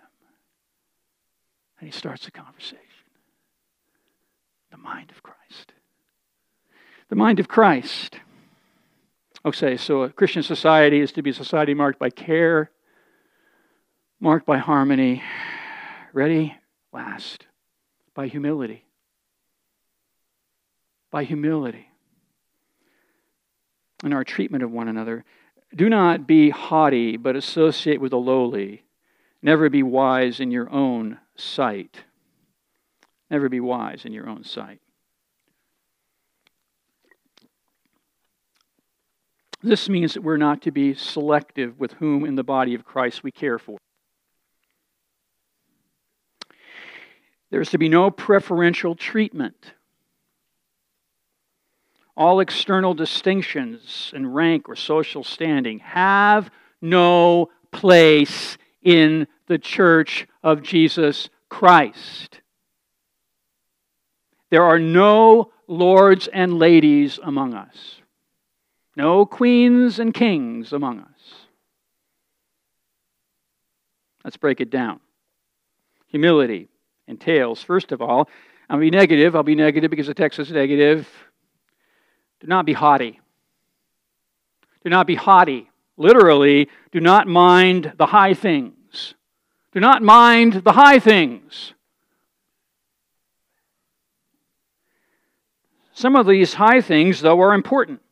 [1.79, 2.79] And he starts a conversation.
[4.71, 5.73] The mind of Christ.
[7.09, 8.21] The mind of Christ.
[9.43, 12.71] Okay, so a Christian society is to be a society marked by care,
[14.21, 15.23] marked by harmony.
[16.13, 16.55] Ready?
[16.93, 17.47] Last.
[18.15, 18.85] By humility.
[21.11, 21.89] By humility.
[24.05, 25.25] In our treatment of one another.
[25.75, 28.85] Do not be haughty, but associate with the lowly.
[29.41, 32.05] Never be wise in your own sight.
[33.31, 34.81] Never be wise in your own sight.
[39.63, 43.23] This means that we're not to be selective with whom in the body of Christ
[43.23, 43.79] we care for.
[47.51, 49.75] There is to be no preferential treatment.
[52.17, 60.63] All external distinctions in rank or social standing have no place in the church of
[60.63, 62.41] Jesus Christ.
[64.51, 68.00] There are no lords and ladies among us.
[69.01, 71.47] No queens and kings among us.
[74.23, 75.01] Let's break it down.
[76.09, 76.69] Humility
[77.07, 78.29] entails, first of all,
[78.69, 79.35] I'll be negative.
[79.35, 81.09] I'll be negative because the text is negative.
[82.41, 83.19] Do not be haughty.
[84.85, 85.71] Do not be haughty.
[85.97, 89.15] Literally, do not mind the high things.
[89.73, 91.73] Do not mind the high things.
[95.95, 98.03] Some of these high things, though, are important.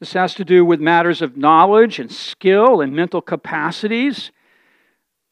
[0.00, 4.32] This has to do with matters of knowledge and skill and mental capacities.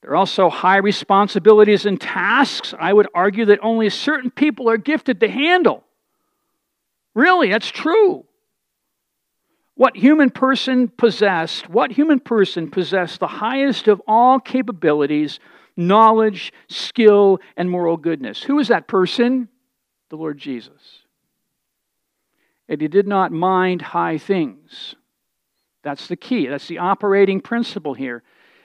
[0.02, 4.76] There are also high responsibilities and tasks I would argue that only certain people are
[4.76, 5.85] gifted to handle.
[7.14, 8.26] Really, that's true.
[9.78, 15.38] what human person possessed, what human person possessed the highest of all capabilities,
[15.76, 18.42] knowledge, skill, and moral goodness.
[18.42, 19.48] Who is that person?
[20.11, 21.04] The Lord Jesus.
[22.68, 24.94] And he did not mind high things.
[25.83, 26.46] That's the key.
[26.46, 28.22] That's the operating principle here.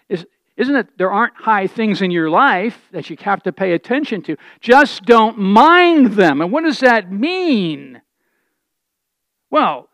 [0.10, 0.26] Is,
[0.58, 4.22] isn't it there aren't high things in your life that you have to pay attention
[4.24, 4.36] to?
[4.60, 6.42] Just don't mind them.
[6.42, 8.02] And what does that mean?
[9.50, 9.90] Well,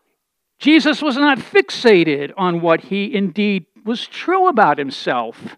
[0.58, 5.56] Jesus was not fixated on what he indeed was true about himself.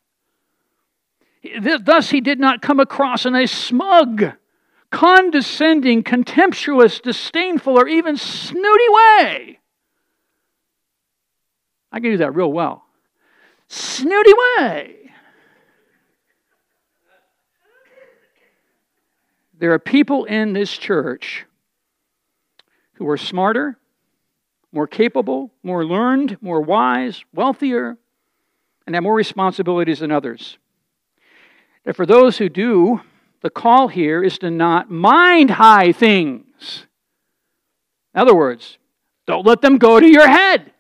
[1.61, 4.33] Thus, he did not come across in a smug,
[4.93, 9.59] condescending, contemptuous, disdainful, or even snooty way.
[11.91, 12.85] I can do that real well.
[13.67, 14.97] Snooty way.
[19.59, 21.47] There are people in this church
[22.95, 23.79] who are smarter,
[24.73, 27.97] more capable, more learned, more wise, wealthier,
[28.87, 30.59] and have more responsibilities than others.
[31.85, 33.01] And for those who do,
[33.43, 36.87] the call here is to not mind high things.
[38.15, 38.79] In other words,
[39.27, 40.73] don't let them go to your head.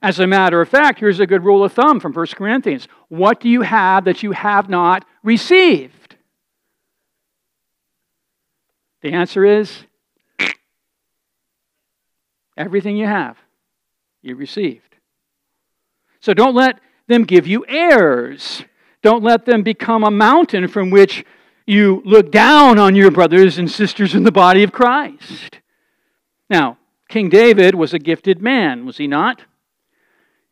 [0.00, 3.40] As a matter of fact, here's a good rule of thumb from 1 Corinthians What
[3.40, 6.16] do you have that you have not received?
[9.02, 9.84] The answer is
[12.56, 13.36] everything you have,
[14.22, 14.96] you received.
[16.20, 18.64] So don't let them give you airs.
[19.04, 21.26] Don't let them become a mountain from which
[21.66, 25.60] you look down on your brothers and sisters in the body of Christ.
[26.48, 26.78] Now,
[27.10, 29.42] King David was a gifted man, was he not?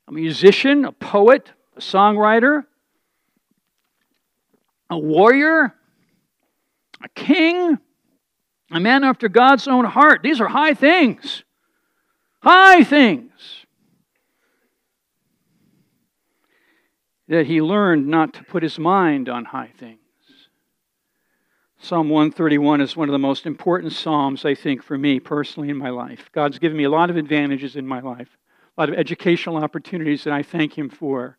[0.07, 2.67] A musician, a poet, a songwriter,
[4.91, 5.73] a warrior,
[7.03, 7.79] a king,
[8.71, 10.21] a man after God's own heart.
[10.23, 11.43] These are high things.
[12.43, 13.62] High things.
[17.33, 19.99] That he learned not to put his mind on high things.
[21.79, 25.79] Psalm 131 is one of the most important Psalms, I think, for me personally in
[25.79, 26.29] my life.
[26.33, 28.37] God's given me a lot of advantages in my life,
[28.77, 31.39] a lot of educational opportunities that I thank Him for.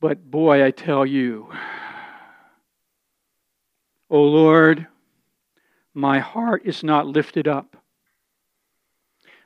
[0.00, 1.48] But boy, I tell you,
[4.08, 4.86] O oh Lord,
[5.92, 7.76] my heart is not lifted up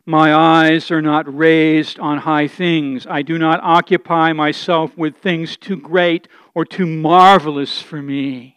[0.08, 3.06] my eyes are not raised on high things.
[3.06, 8.56] I do not occupy myself with things too great or too marvelous for me.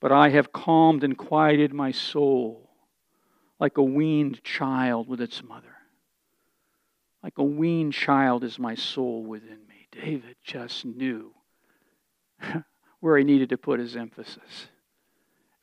[0.00, 2.68] But I have calmed and quieted my soul
[3.60, 5.76] like a weaned child with its mother.
[7.22, 9.86] Like a weaned child is my soul within me.
[9.92, 11.32] David just knew
[13.00, 14.66] where he needed to put his emphasis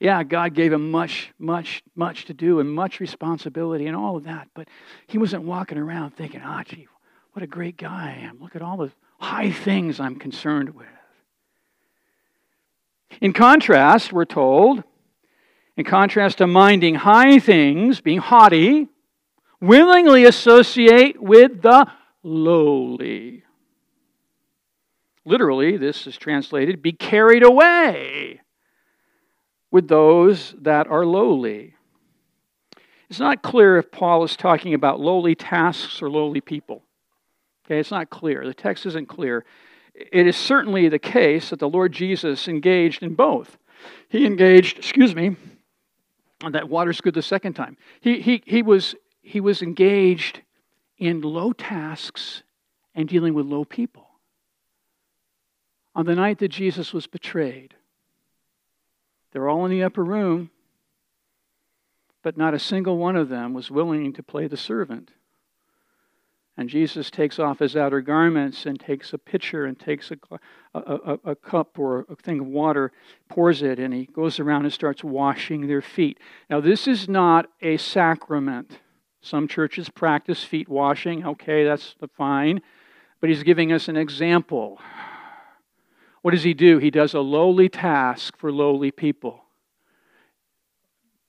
[0.03, 4.25] yeah, God gave him much, much, much to do and much responsibility and all of
[4.25, 4.49] that.
[4.53, 4.67] But
[5.07, 6.89] he wasn't walking around thinking, ah, oh, gee,
[7.31, 8.37] what a great guy I am.
[8.41, 10.87] Look at all the high things I'm concerned with.
[13.21, 14.83] In contrast, we're told,
[15.77, 18.89] in contrast to minding high things, being haughty,
[19.61, 21.89] willingly associate with the
[22.23, 23.43] lowly.
[25.23, 28.41] Literally, this is translated be carried away
[29.73, 31.73] with those that are lowly.
[33.09, 36.83] It's not clear if Paul is talking about lowly tasks or lowly people.
[37.65, 38.45] Okay, it's not clear.
[38.45, 39.43] The text isn't clear.
[39.95, 43.57] It is certainly the case that the Lord Jesus engaged in both.
[44.09, 45.38] He engaged, excuse me,
[46.47, 47.75] that water's good the second time.
[47.99, 50.41] He, he, he, was, he was engaged
[50.99, 52.43] in low tasks
[52.93, 54.07] and dealing with low people.
[55.95, 57.73] On the night that Jesus was betrayed,
[59.34, 60.52] they're all in the upper room,
[62.22, 65.12] but not a single one of them was willing to play the servant.
[66.56, 70.17] And Jesus takes off his outer garments and takes a pitcher and takes a,
[70.76, 72.91] a, a, a, cup or a thing of water,
[73.28, 76.19] pours it, and he goes around and starts washing their feet.
[76.52, 78.78] Now, this is not a sacrament.
[79.22, 81.26] Some churches practice feet washing.
[81.26, 82.62] Okay, that's fine.
[83.19, 84.79] But he's giving us an example.
[86.24, 86.78] What does he do?
[86.78, 89.44] He does a lowly task for lowly people.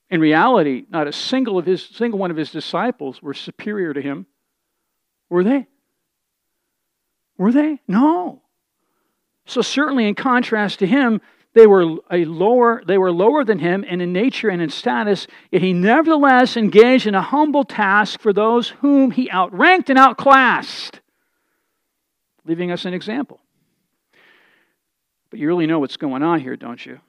[0.09, 4.01] In reality, not a single of his single one of his disciples were superior to
[4.01, 4.27] him.
[5.29, 5.67] Were they?
[7.37, 7.81] Were they?
[7.89, 8.43] No.
[9.47, 11.21] So certainly in contrast to him,
[11.55, 15.27] they were a lower they were lower than him and in nature and in status
[15.51, 21.01] yet he nevertheless engaged in a humble task for those whom he outranked and outclassed
[22.45, 23.41] leaving us an example
[25.35, 27.01] but you really know what's going on here, don't you?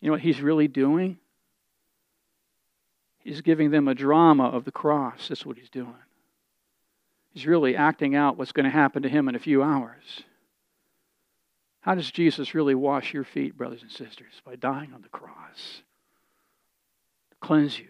[0.00, 1.18] You know what he's really doing?
[3.20, 5.28] He's giving them a drama of the cross.
[5.28, 5.94] That's what he's doing.
[7.30, 10.24] He's really acting out what's going to happen to him in a few hours.
[11.78, 14.32] How does Jesus really wash your feet, brothers and sisters?
[14.44, 15.82] By dying on the cross
[17.30, 17.86] to cleanse you.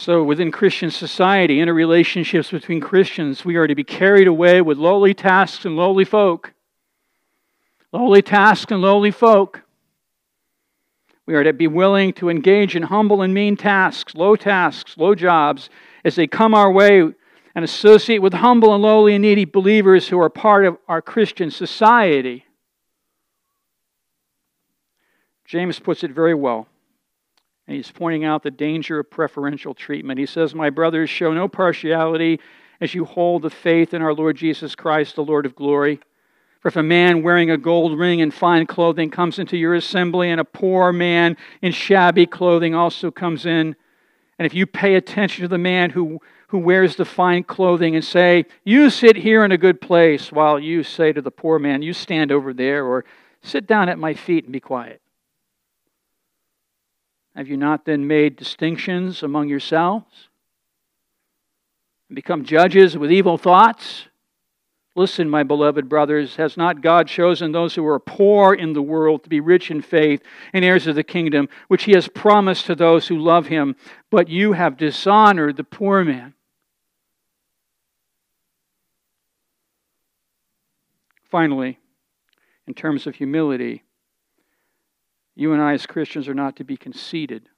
[0.00, 5.12] So, within Christian society, interrelationships between Christians, we are to be carried away with lowly
[5.12, 6.54] tasks and lowly folk.
[7.92, 9.60] Lowly tasks and lowly folk.
[11.26, 15.14] We are to be willing to engage in humble and mean tasks, low tasks, low
[15.14, 15.68] jobs,
[16.02, 17.12] as they come our way
[17.54, 21.50] and associate with humble and lowly and needy believers who are part of our Christian
[21.50, 22.46] society.
[25.44, 26.69] James puts it very well.
[27.70, 30.18] And he's pointing out the danger of preferential treatment.
[30.18, 32.40] He says, My brothers, show no partiality
[32.80, 36.00] as you hold the faith in our Lord Jesus Christ, the Lord of glory.
[36.58, 40.32] For if a man wearing a gold ring and fine clothing comes into your assembly,
[40.32, 43.76] and a poor man in shabby clothing also comes in,
[44.36, 46.18] and if you pay attention to the man who,
[46.48, 50.58] who wears the fine clothing and say, You sit here in a good place, while
[50.58, 53.04] you say to the poor man, You stand over there, or
[53.42, 55.00] sit down at my feet and be quiet.
[57.36, 60.28] Have you not then made distinctions among yourselves?
[62.08, 64.06] And become judges with evil thoughts?
[64.96, 69.22] Listen, my beloved brothers, has not God chosen those who are poor in the world
[69.22, 70.20] to be rich in faith
[70.52, 73.76] and heirs of the kingdom, which he has promised to those who love him?
[74.10, 76.34] But you have dishonored the poor man.
[81.30, 81.78] Finally,
[82.66, 83.84] in terms of humility,
[85.34, 87.48] you and I, as Christians, are not to be conceited.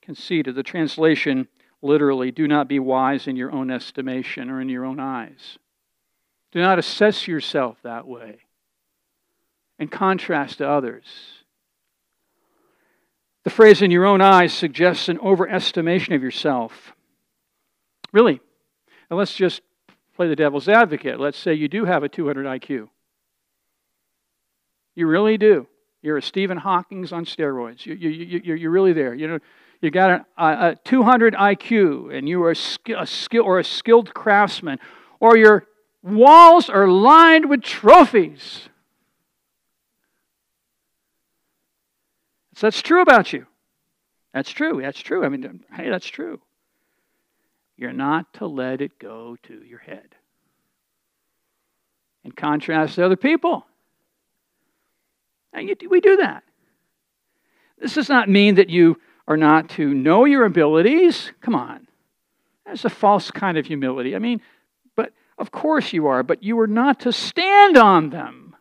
[0.00, 0.54] Conceited.
[0.54, 1.48] The translation
[1.80, 5.58] literally, do not be wise in your own estimation or in your own eyes.
[6.52, 8.38] Do not assess yourself that way
[9.78, 11.04] in contrast to others.
[13.44, 16.92] The phrase in your own eyes suggests an overestimation of yourself.
[18.12, 18.40] Really.
[19.10, 19.62] Now let's just
[20.14, 21.18] play the devil's advocate.
[21.18, 22.88] Let's say you do have a 200 IQ.
[24.94, 25.66] You really do.
[26.02, 27.86] You're a Stephen Hawking's on steroids.
[27.86, 29.14] You, you, you, you're really there.
[29.14, 29.38] You know,
[29.80, 33.64] you got a, a 200 IQ and you are a, skill, a skill or a
[33.64, 34.78] skilled craftsman,
[35.20, 35.66] or your
[36.02, 38.68] walls are lined with trophies.
[42.54, 43.46] So that's true about you.
[44.34, 44.80] That's true.
[44.82, 45.24] That's true.
[45.24, 46.40] I mean, hey, that's true.
[47.76, 50.14] You're not to let it go to your head.
[52.24, 53.66] In contrast to other people,
[55.54, 56.44] we do that.
[57.78, 61.32] This does not mean that you are not to know your abilities.
[61.40, 61.86] Come on.
[62.64, 64.14] That's a false kind of humility.
[64.14, 64.40] I mean,
[64.94, 68.56] but of course you are, but you are not to stand on them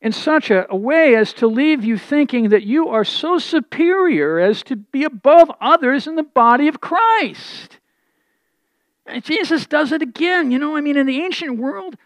[0.00, 4.38] in such a, a way as to leave you thinking that you are so superior
[4.38, 7.78] as to be above others in the body of Christ.
[9.06, 10.50] And Jesus does it again.
[10.50, 11.96] You know, I mean, in the ancient world,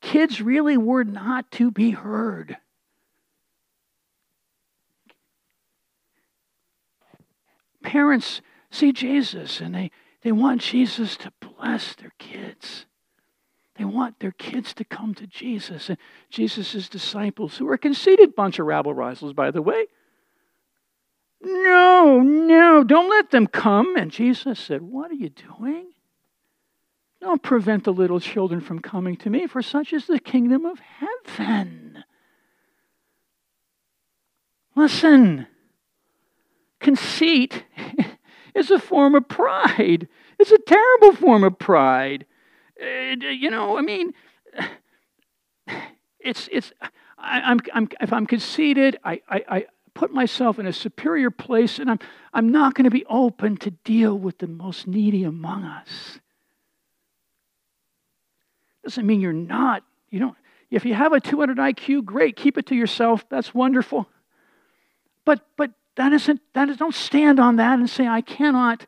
[0.00, 2.56] kids really were not to be heard.
[7.88, 12.84] Parents see Jesus and they, they want Jesus to bless their kids.
[13.76, 15.96] They want their kids to come to Jesus and
[16.28, 19.86] Jesus' disciples, who are a conceited bunch of rabble rousers, by the way.
[21.40, 23.96] No, no, don't let them come.
[23.96, 25.86] And Jesus said, What are you doing?
[27.22, 30.78] Don't prevent the little children from coming to me, for such is the kingdom of
[30.80, 32.04] heaven.
[34.76, 35.47] Listen,
[36.80, 37.64] conceit
[38.54, 40.08] is a form of pride.
[40.38, 42.26] It's a terrible form of pride.
[42.80, 44.14] Uh, you know, I mean,
[46.20, 46.72] it's, it's,
[47.18, 51.30] I, am I'm, I'm, if I'm conceited, I, I, I put myself in a superior
[51.30, 51.98] place and I'm,
[52.32, 56.20] I'm not going to be open to deal with the most needy among us.
[58.84, 60.36] Doesn't mean you're not, you don't,
[60.70, 63.28] if you have a 200 IQ, great, keep it to yourself.
[63.28, 64.08] That's wonderful.
[65.24, 68.86] But, but that isn't, that is, don't stand on that and say, I cannot,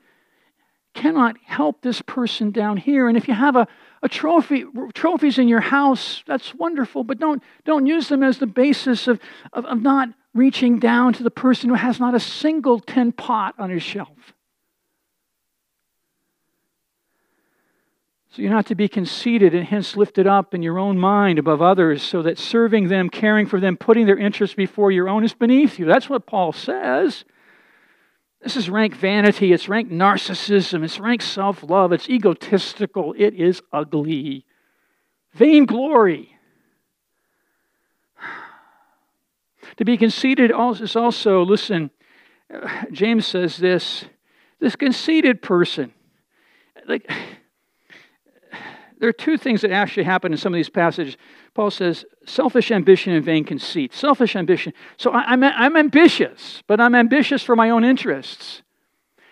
[0.94, 3.08] cannot help this person down here.
[3.08, 3.66] And if you have a,
[4.02, 8.46] a trophy, trophies in your house, that's wonderful, but don't, don't use them as the
[8.46, 9.20] basis of,
[9.52, 13.56] of, of not reaching down to the person who has not a single tin pot
[13.58, 14.32] on his shelf.
[18.30, 21.60] So you're not to be conceited and hence lifted up in your own mind above
[21.60, 25.34] others, so that serving them, caring for them, putting their interests before your own is
[25.34, 25.84] beneath you.
[25.84, 27.24] That's what Paul says.
[28.40, 33.62] This is rank vanity, it's rank narcissism, it's rank self love, it's egotistical, it is
[33.72, 34.46] ugly.
[35.34, 36.36] Vainglory.
[39.76, 41.90] To be conceited is also, listen,
[42.92, 44.04] James says this
[44.58, 45.94] this conceited person,
[46.86, 47.10] like,
[49.00, 51.16] there are two things that actually happen in some of these passages.
[51.54, 53.94] Paul says, selfish ambition and vain conceit.
[53.94, 54.74] Selfish ambition.
[54.98, 58.62] So I, am I'm, I'm ambitious, but I'm ambitious for my own interests.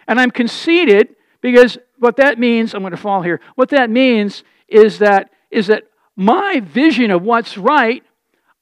[0.08, 4.42] And I'm conceited because what that means, I'm going to fall here, what that means
[4.68, 5.84] is that, is that
[6.16, 8.02] my vision of what's right,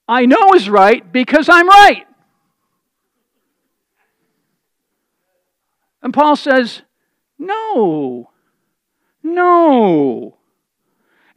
[0.09, 2.05] I know is right because I'm right.
[6.03, 6.81] And Paul says,
[7.39, 8.29] no,
[9.23, 10.36] no.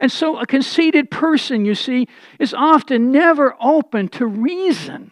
[0.01, 2.07] And so a conceited person, you see,
[2.39, 5.11] is often never open to reason.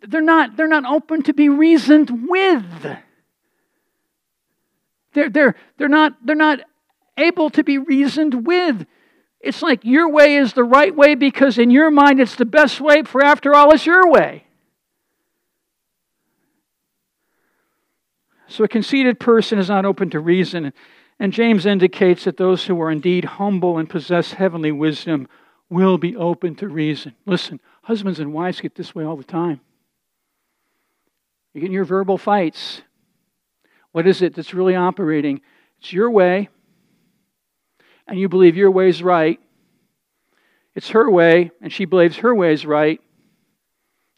[0.00, 2.64] They're not, they're not open to be reasoned with.
[5.12, 6.60] They're, they're, they're, not, they're not
[7.18, 8.86] able to be reasoned with.
[9.38, 12.80] It's like your way is the right way because in your mind it's the best
[12.80, 14.44] way, for after all, it's your way.
[18.46, 20.72] So a conceited person is not open to reason.
[21.20, 25.26] And James indicates that those who are indeed humble and possess heavenly wisdom
[25.68, 27.14] will be open to reason.
[27.26, 29.60] Listen, husbands and wives get this way all the time.
[31.52, 32.82] You get in your verbal fights.
[33.92, 35.40] What is it that's really operating?
[35.80, 36.48] It's your way,
[38.06, 39.40] and you believe your way is right.
[40.74, 43.00] It's her way, and she believes her way is right.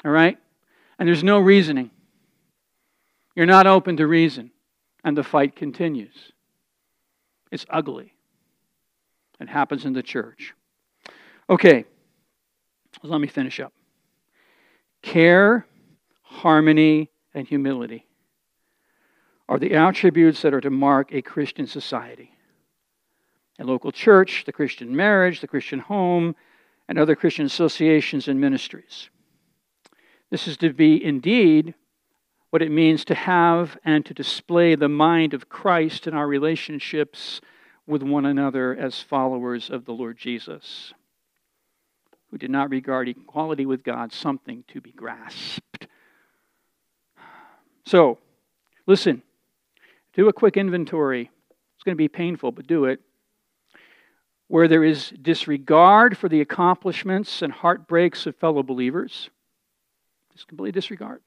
[0.04, 0.38] All right?
[0.98, 1.90] And there's no reasoning.
[3.34, 4.50] You're not open to reason,
[5.02, 6.32] and the fight continues.
[7.50, 8.14] It's ugly.
[9.40, 10.54] It happens in the church.
[11.48, 11.84] Okay,
[13.02, 13.72] let me finish up.
[15.02, 15.66] Care,
[16.22, 18.06] harmony, and humility
[19.48, 22.32] are the attributes that are to mark a Christian society.
[23.58, 26.36] A local church, the Christian marriage, the Christian home,
[26.88, 29.10] and other Christian associations and ministries.
[30.30, 31.74] This is to be indeed
[32.50, 37.40] what it means to have and to display the mind of Christ in our relationships
[37.86, 40.92] with one another as followers of the Lord Jesus,
[42.30, 45.86] who did not regard equality with God something to be grasped.
[47.86, 48.18] So,
[48.86, 49.22] listen,
[50.12, 51.30] do a quick inventory.
[51.76, 53.00] It's going to be painful, but do it.
[54.48, 59.30] Where there is disregard for the accomplishments and heartbreaks of fellow believers,
[60.32, 61.22] just completely disregard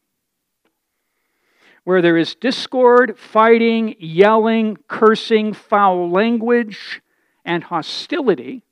[1.84, 7.01] where there is discord, fighting, yelling, cursing, foul language,
[7.43, 8.63] and hostility,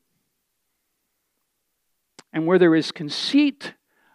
[2.32, 3.74] and where there is conceit,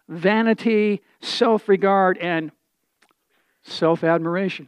[0.09, 2.51] vanity, self regard, and
[3.61, 4.67] self admiration.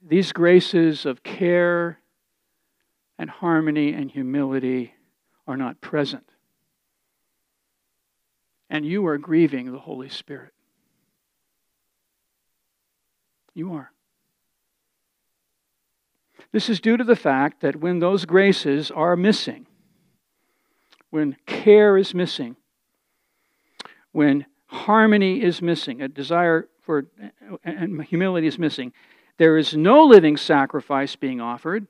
[0.00, 1.98] These graces of care
[3.18, 4.94] and harmony and humility
[5.46, 6.30] are not present
[8.68, 10.52] and you are grieving the Holy Spirit.
[13.54, 13.92] You are.
[16.52, 19.66] This is due to the fact that when those graces are missing,
[21.10, 22.56] when care is missing,
[24.12, 27.06] when harmony is missing, a desire for
[27.64, 28.92] and humility is missing,
[29.38, 31.86] there is no living sacrifice being offered.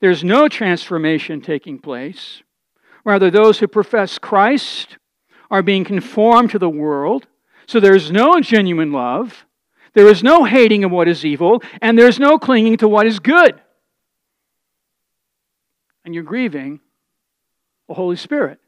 [0.00, 2.42] There's no transformation taking place.
[3.04, 4.98] Rather, those who profess Christ
[5.50, 7.26] are being conformed to the world.
[7.66, 9.46] So there's no genuine love.
[9.94, 13.18] There is no hating of what is evil, and there's no clinging to what is
[13.18, 13.60] good.
[16.04, 16.80] And you're grieving
[17.88, 18.58] the Holy Spirit.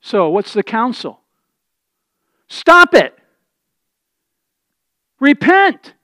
[0.00, 1.20] So, what's the counsel?
[2.48, 3.18] Stop it.
[5.18, 5.94] Repent.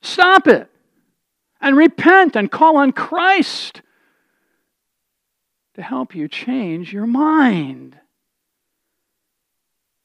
[0.00, 0.70] Stop it.
[1.60, 3.82] And repent and call on Christ
[5.74, 7.98] to help you change your mind.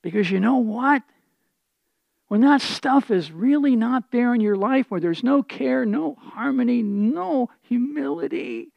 [0.01, 1.01] Because you know what?
[2.27, 6.15] When that stuff is really not there in your life, where there's no care, no
[6.15, 8.71] harmony, no humility,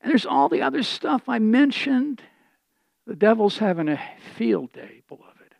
[0.00, 2.22] and there's all the other stuff I mentioned,
[3.06, 4.00] the devil's having a
[4.36, 5.54] field day, beloved.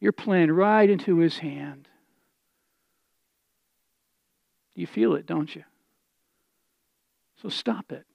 [0.00, 1.88] You're playing right into his hand.
[4.74, 5.64] You feel it, don't you?
[7.42, 8.06] So stop it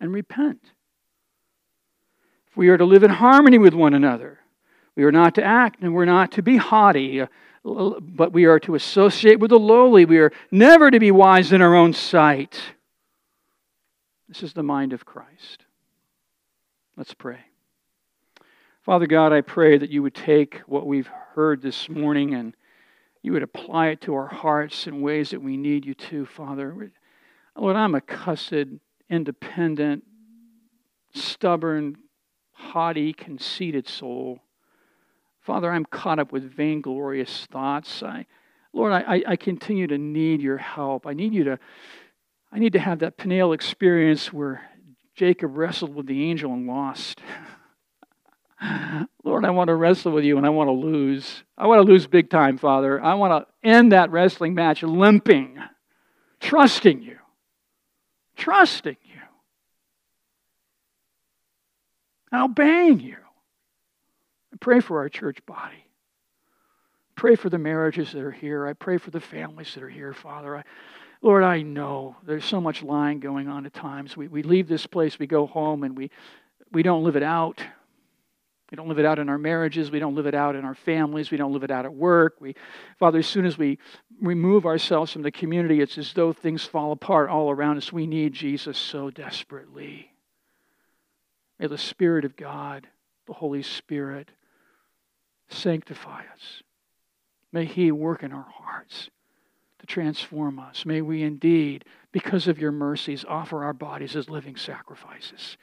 [0.00, 0.72] and repent.
[2.48, 4.40] If we are to live in harmony with one another,
[4.94, 7.24] we are not to act and we're not to be haughty,
[7.64, 10.04] but we are to associate with the lowly.
[10.04, 12.58] We are never to be wise in our own sight.
[14.28, 15.64] This is the mind of Christ.
[16.96, 17.40] Let's pray.
[18.82, 22.54] Father God, I pray that you would take what we've heard this morning and
[23.22, 26.92] you would apply it to our hearts in ways that we need you to, Father.
[27.56, 28.52] Lord, I'm a cussed
[29.08, 30.04] independent,
[31.14, 31.96] stubborn,
[32.52, 34.40] haughty, conceited soul.
[35.40, 38.02] Father, I'm caught up with vainglorious thoughts.
[38.02, 38.26] I,
[38.72, 41.06] Lord, I, I continue to need your help.
[41.06, 41.58] I need you to,
[42.52, 44.68] I need to have that Peniel experience where
[45.14, 47.20] Jacob wrestled with the angel and lost.
[49.24, 51.42] Lord, I want to wrestle with you and I want to lose.
[51.56, 53.02] I want to lose big time, Father.
[53.02, 55.58] I want to end that wrestling match limping,
[56.40, 57.18] trusting you,
[58.36, 59.20] trusting you,
[62.32, 63.16] and obeying you.
[64.52, 65.84] I pray for our church body.
[67.14, 68.66] Pray for the marriages that are here.
[68.66, 70.58] I pray for the families that are here, Father.
[70.58, 70.64] I,
[71.22, 74.16] Lord, I know there's so much lying going on at times.
[74.16, 76.10] We, we leave this place, we go home, and we,
[76.72, 77.62] we don't live it out.
[78.70, 79.92] We don't live it out in our marriages.
[79.92, 81.30] We don't live it out in our families.
[81.30, 82.36] We don't live it out at work.
[82.40, 82.56] We,
[82.98, 83.78] Father, as soon as we
[84.20, 87.92] remove ourselves from the community, it's as though things fall apart all around us.
[87.92, 90.10] We need Jesus so desperately.
[91.60, 92.88] May the Spirit of God,
[93.26, 94.30] the Holy Spirit,
[95.48, 96.62] sanctify us.
[97.52, 99.10] May He work in our hearts
[99.78, 100.84] to transform us.
[100.84, 105.56] May we indeed, because of your mercies, offer our bodies as living sacrifices.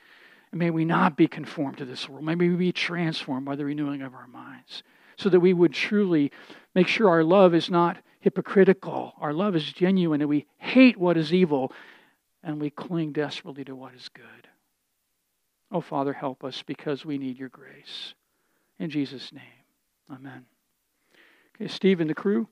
[0.54, 2.24] And may we not be conformed to this world.
[2.26, 4.84] May we be transformed by the renewing of our minds
[5.18, 6.32] so that we would truly
[6.76, 9.14] make sure our love is not hypocritical.
[9.20, 11.72] Our love is genuine and we hate what is evil
[12.44, 14.48] and we cling desperately to what is good.
[15.72, 18.14] Oh, Father, help us because we need your grace.
[18.78, 19.66] In Jesus' name,
[20.08, 20.46] amen.
[21.56, 22.48] Okay, Steve and the crew.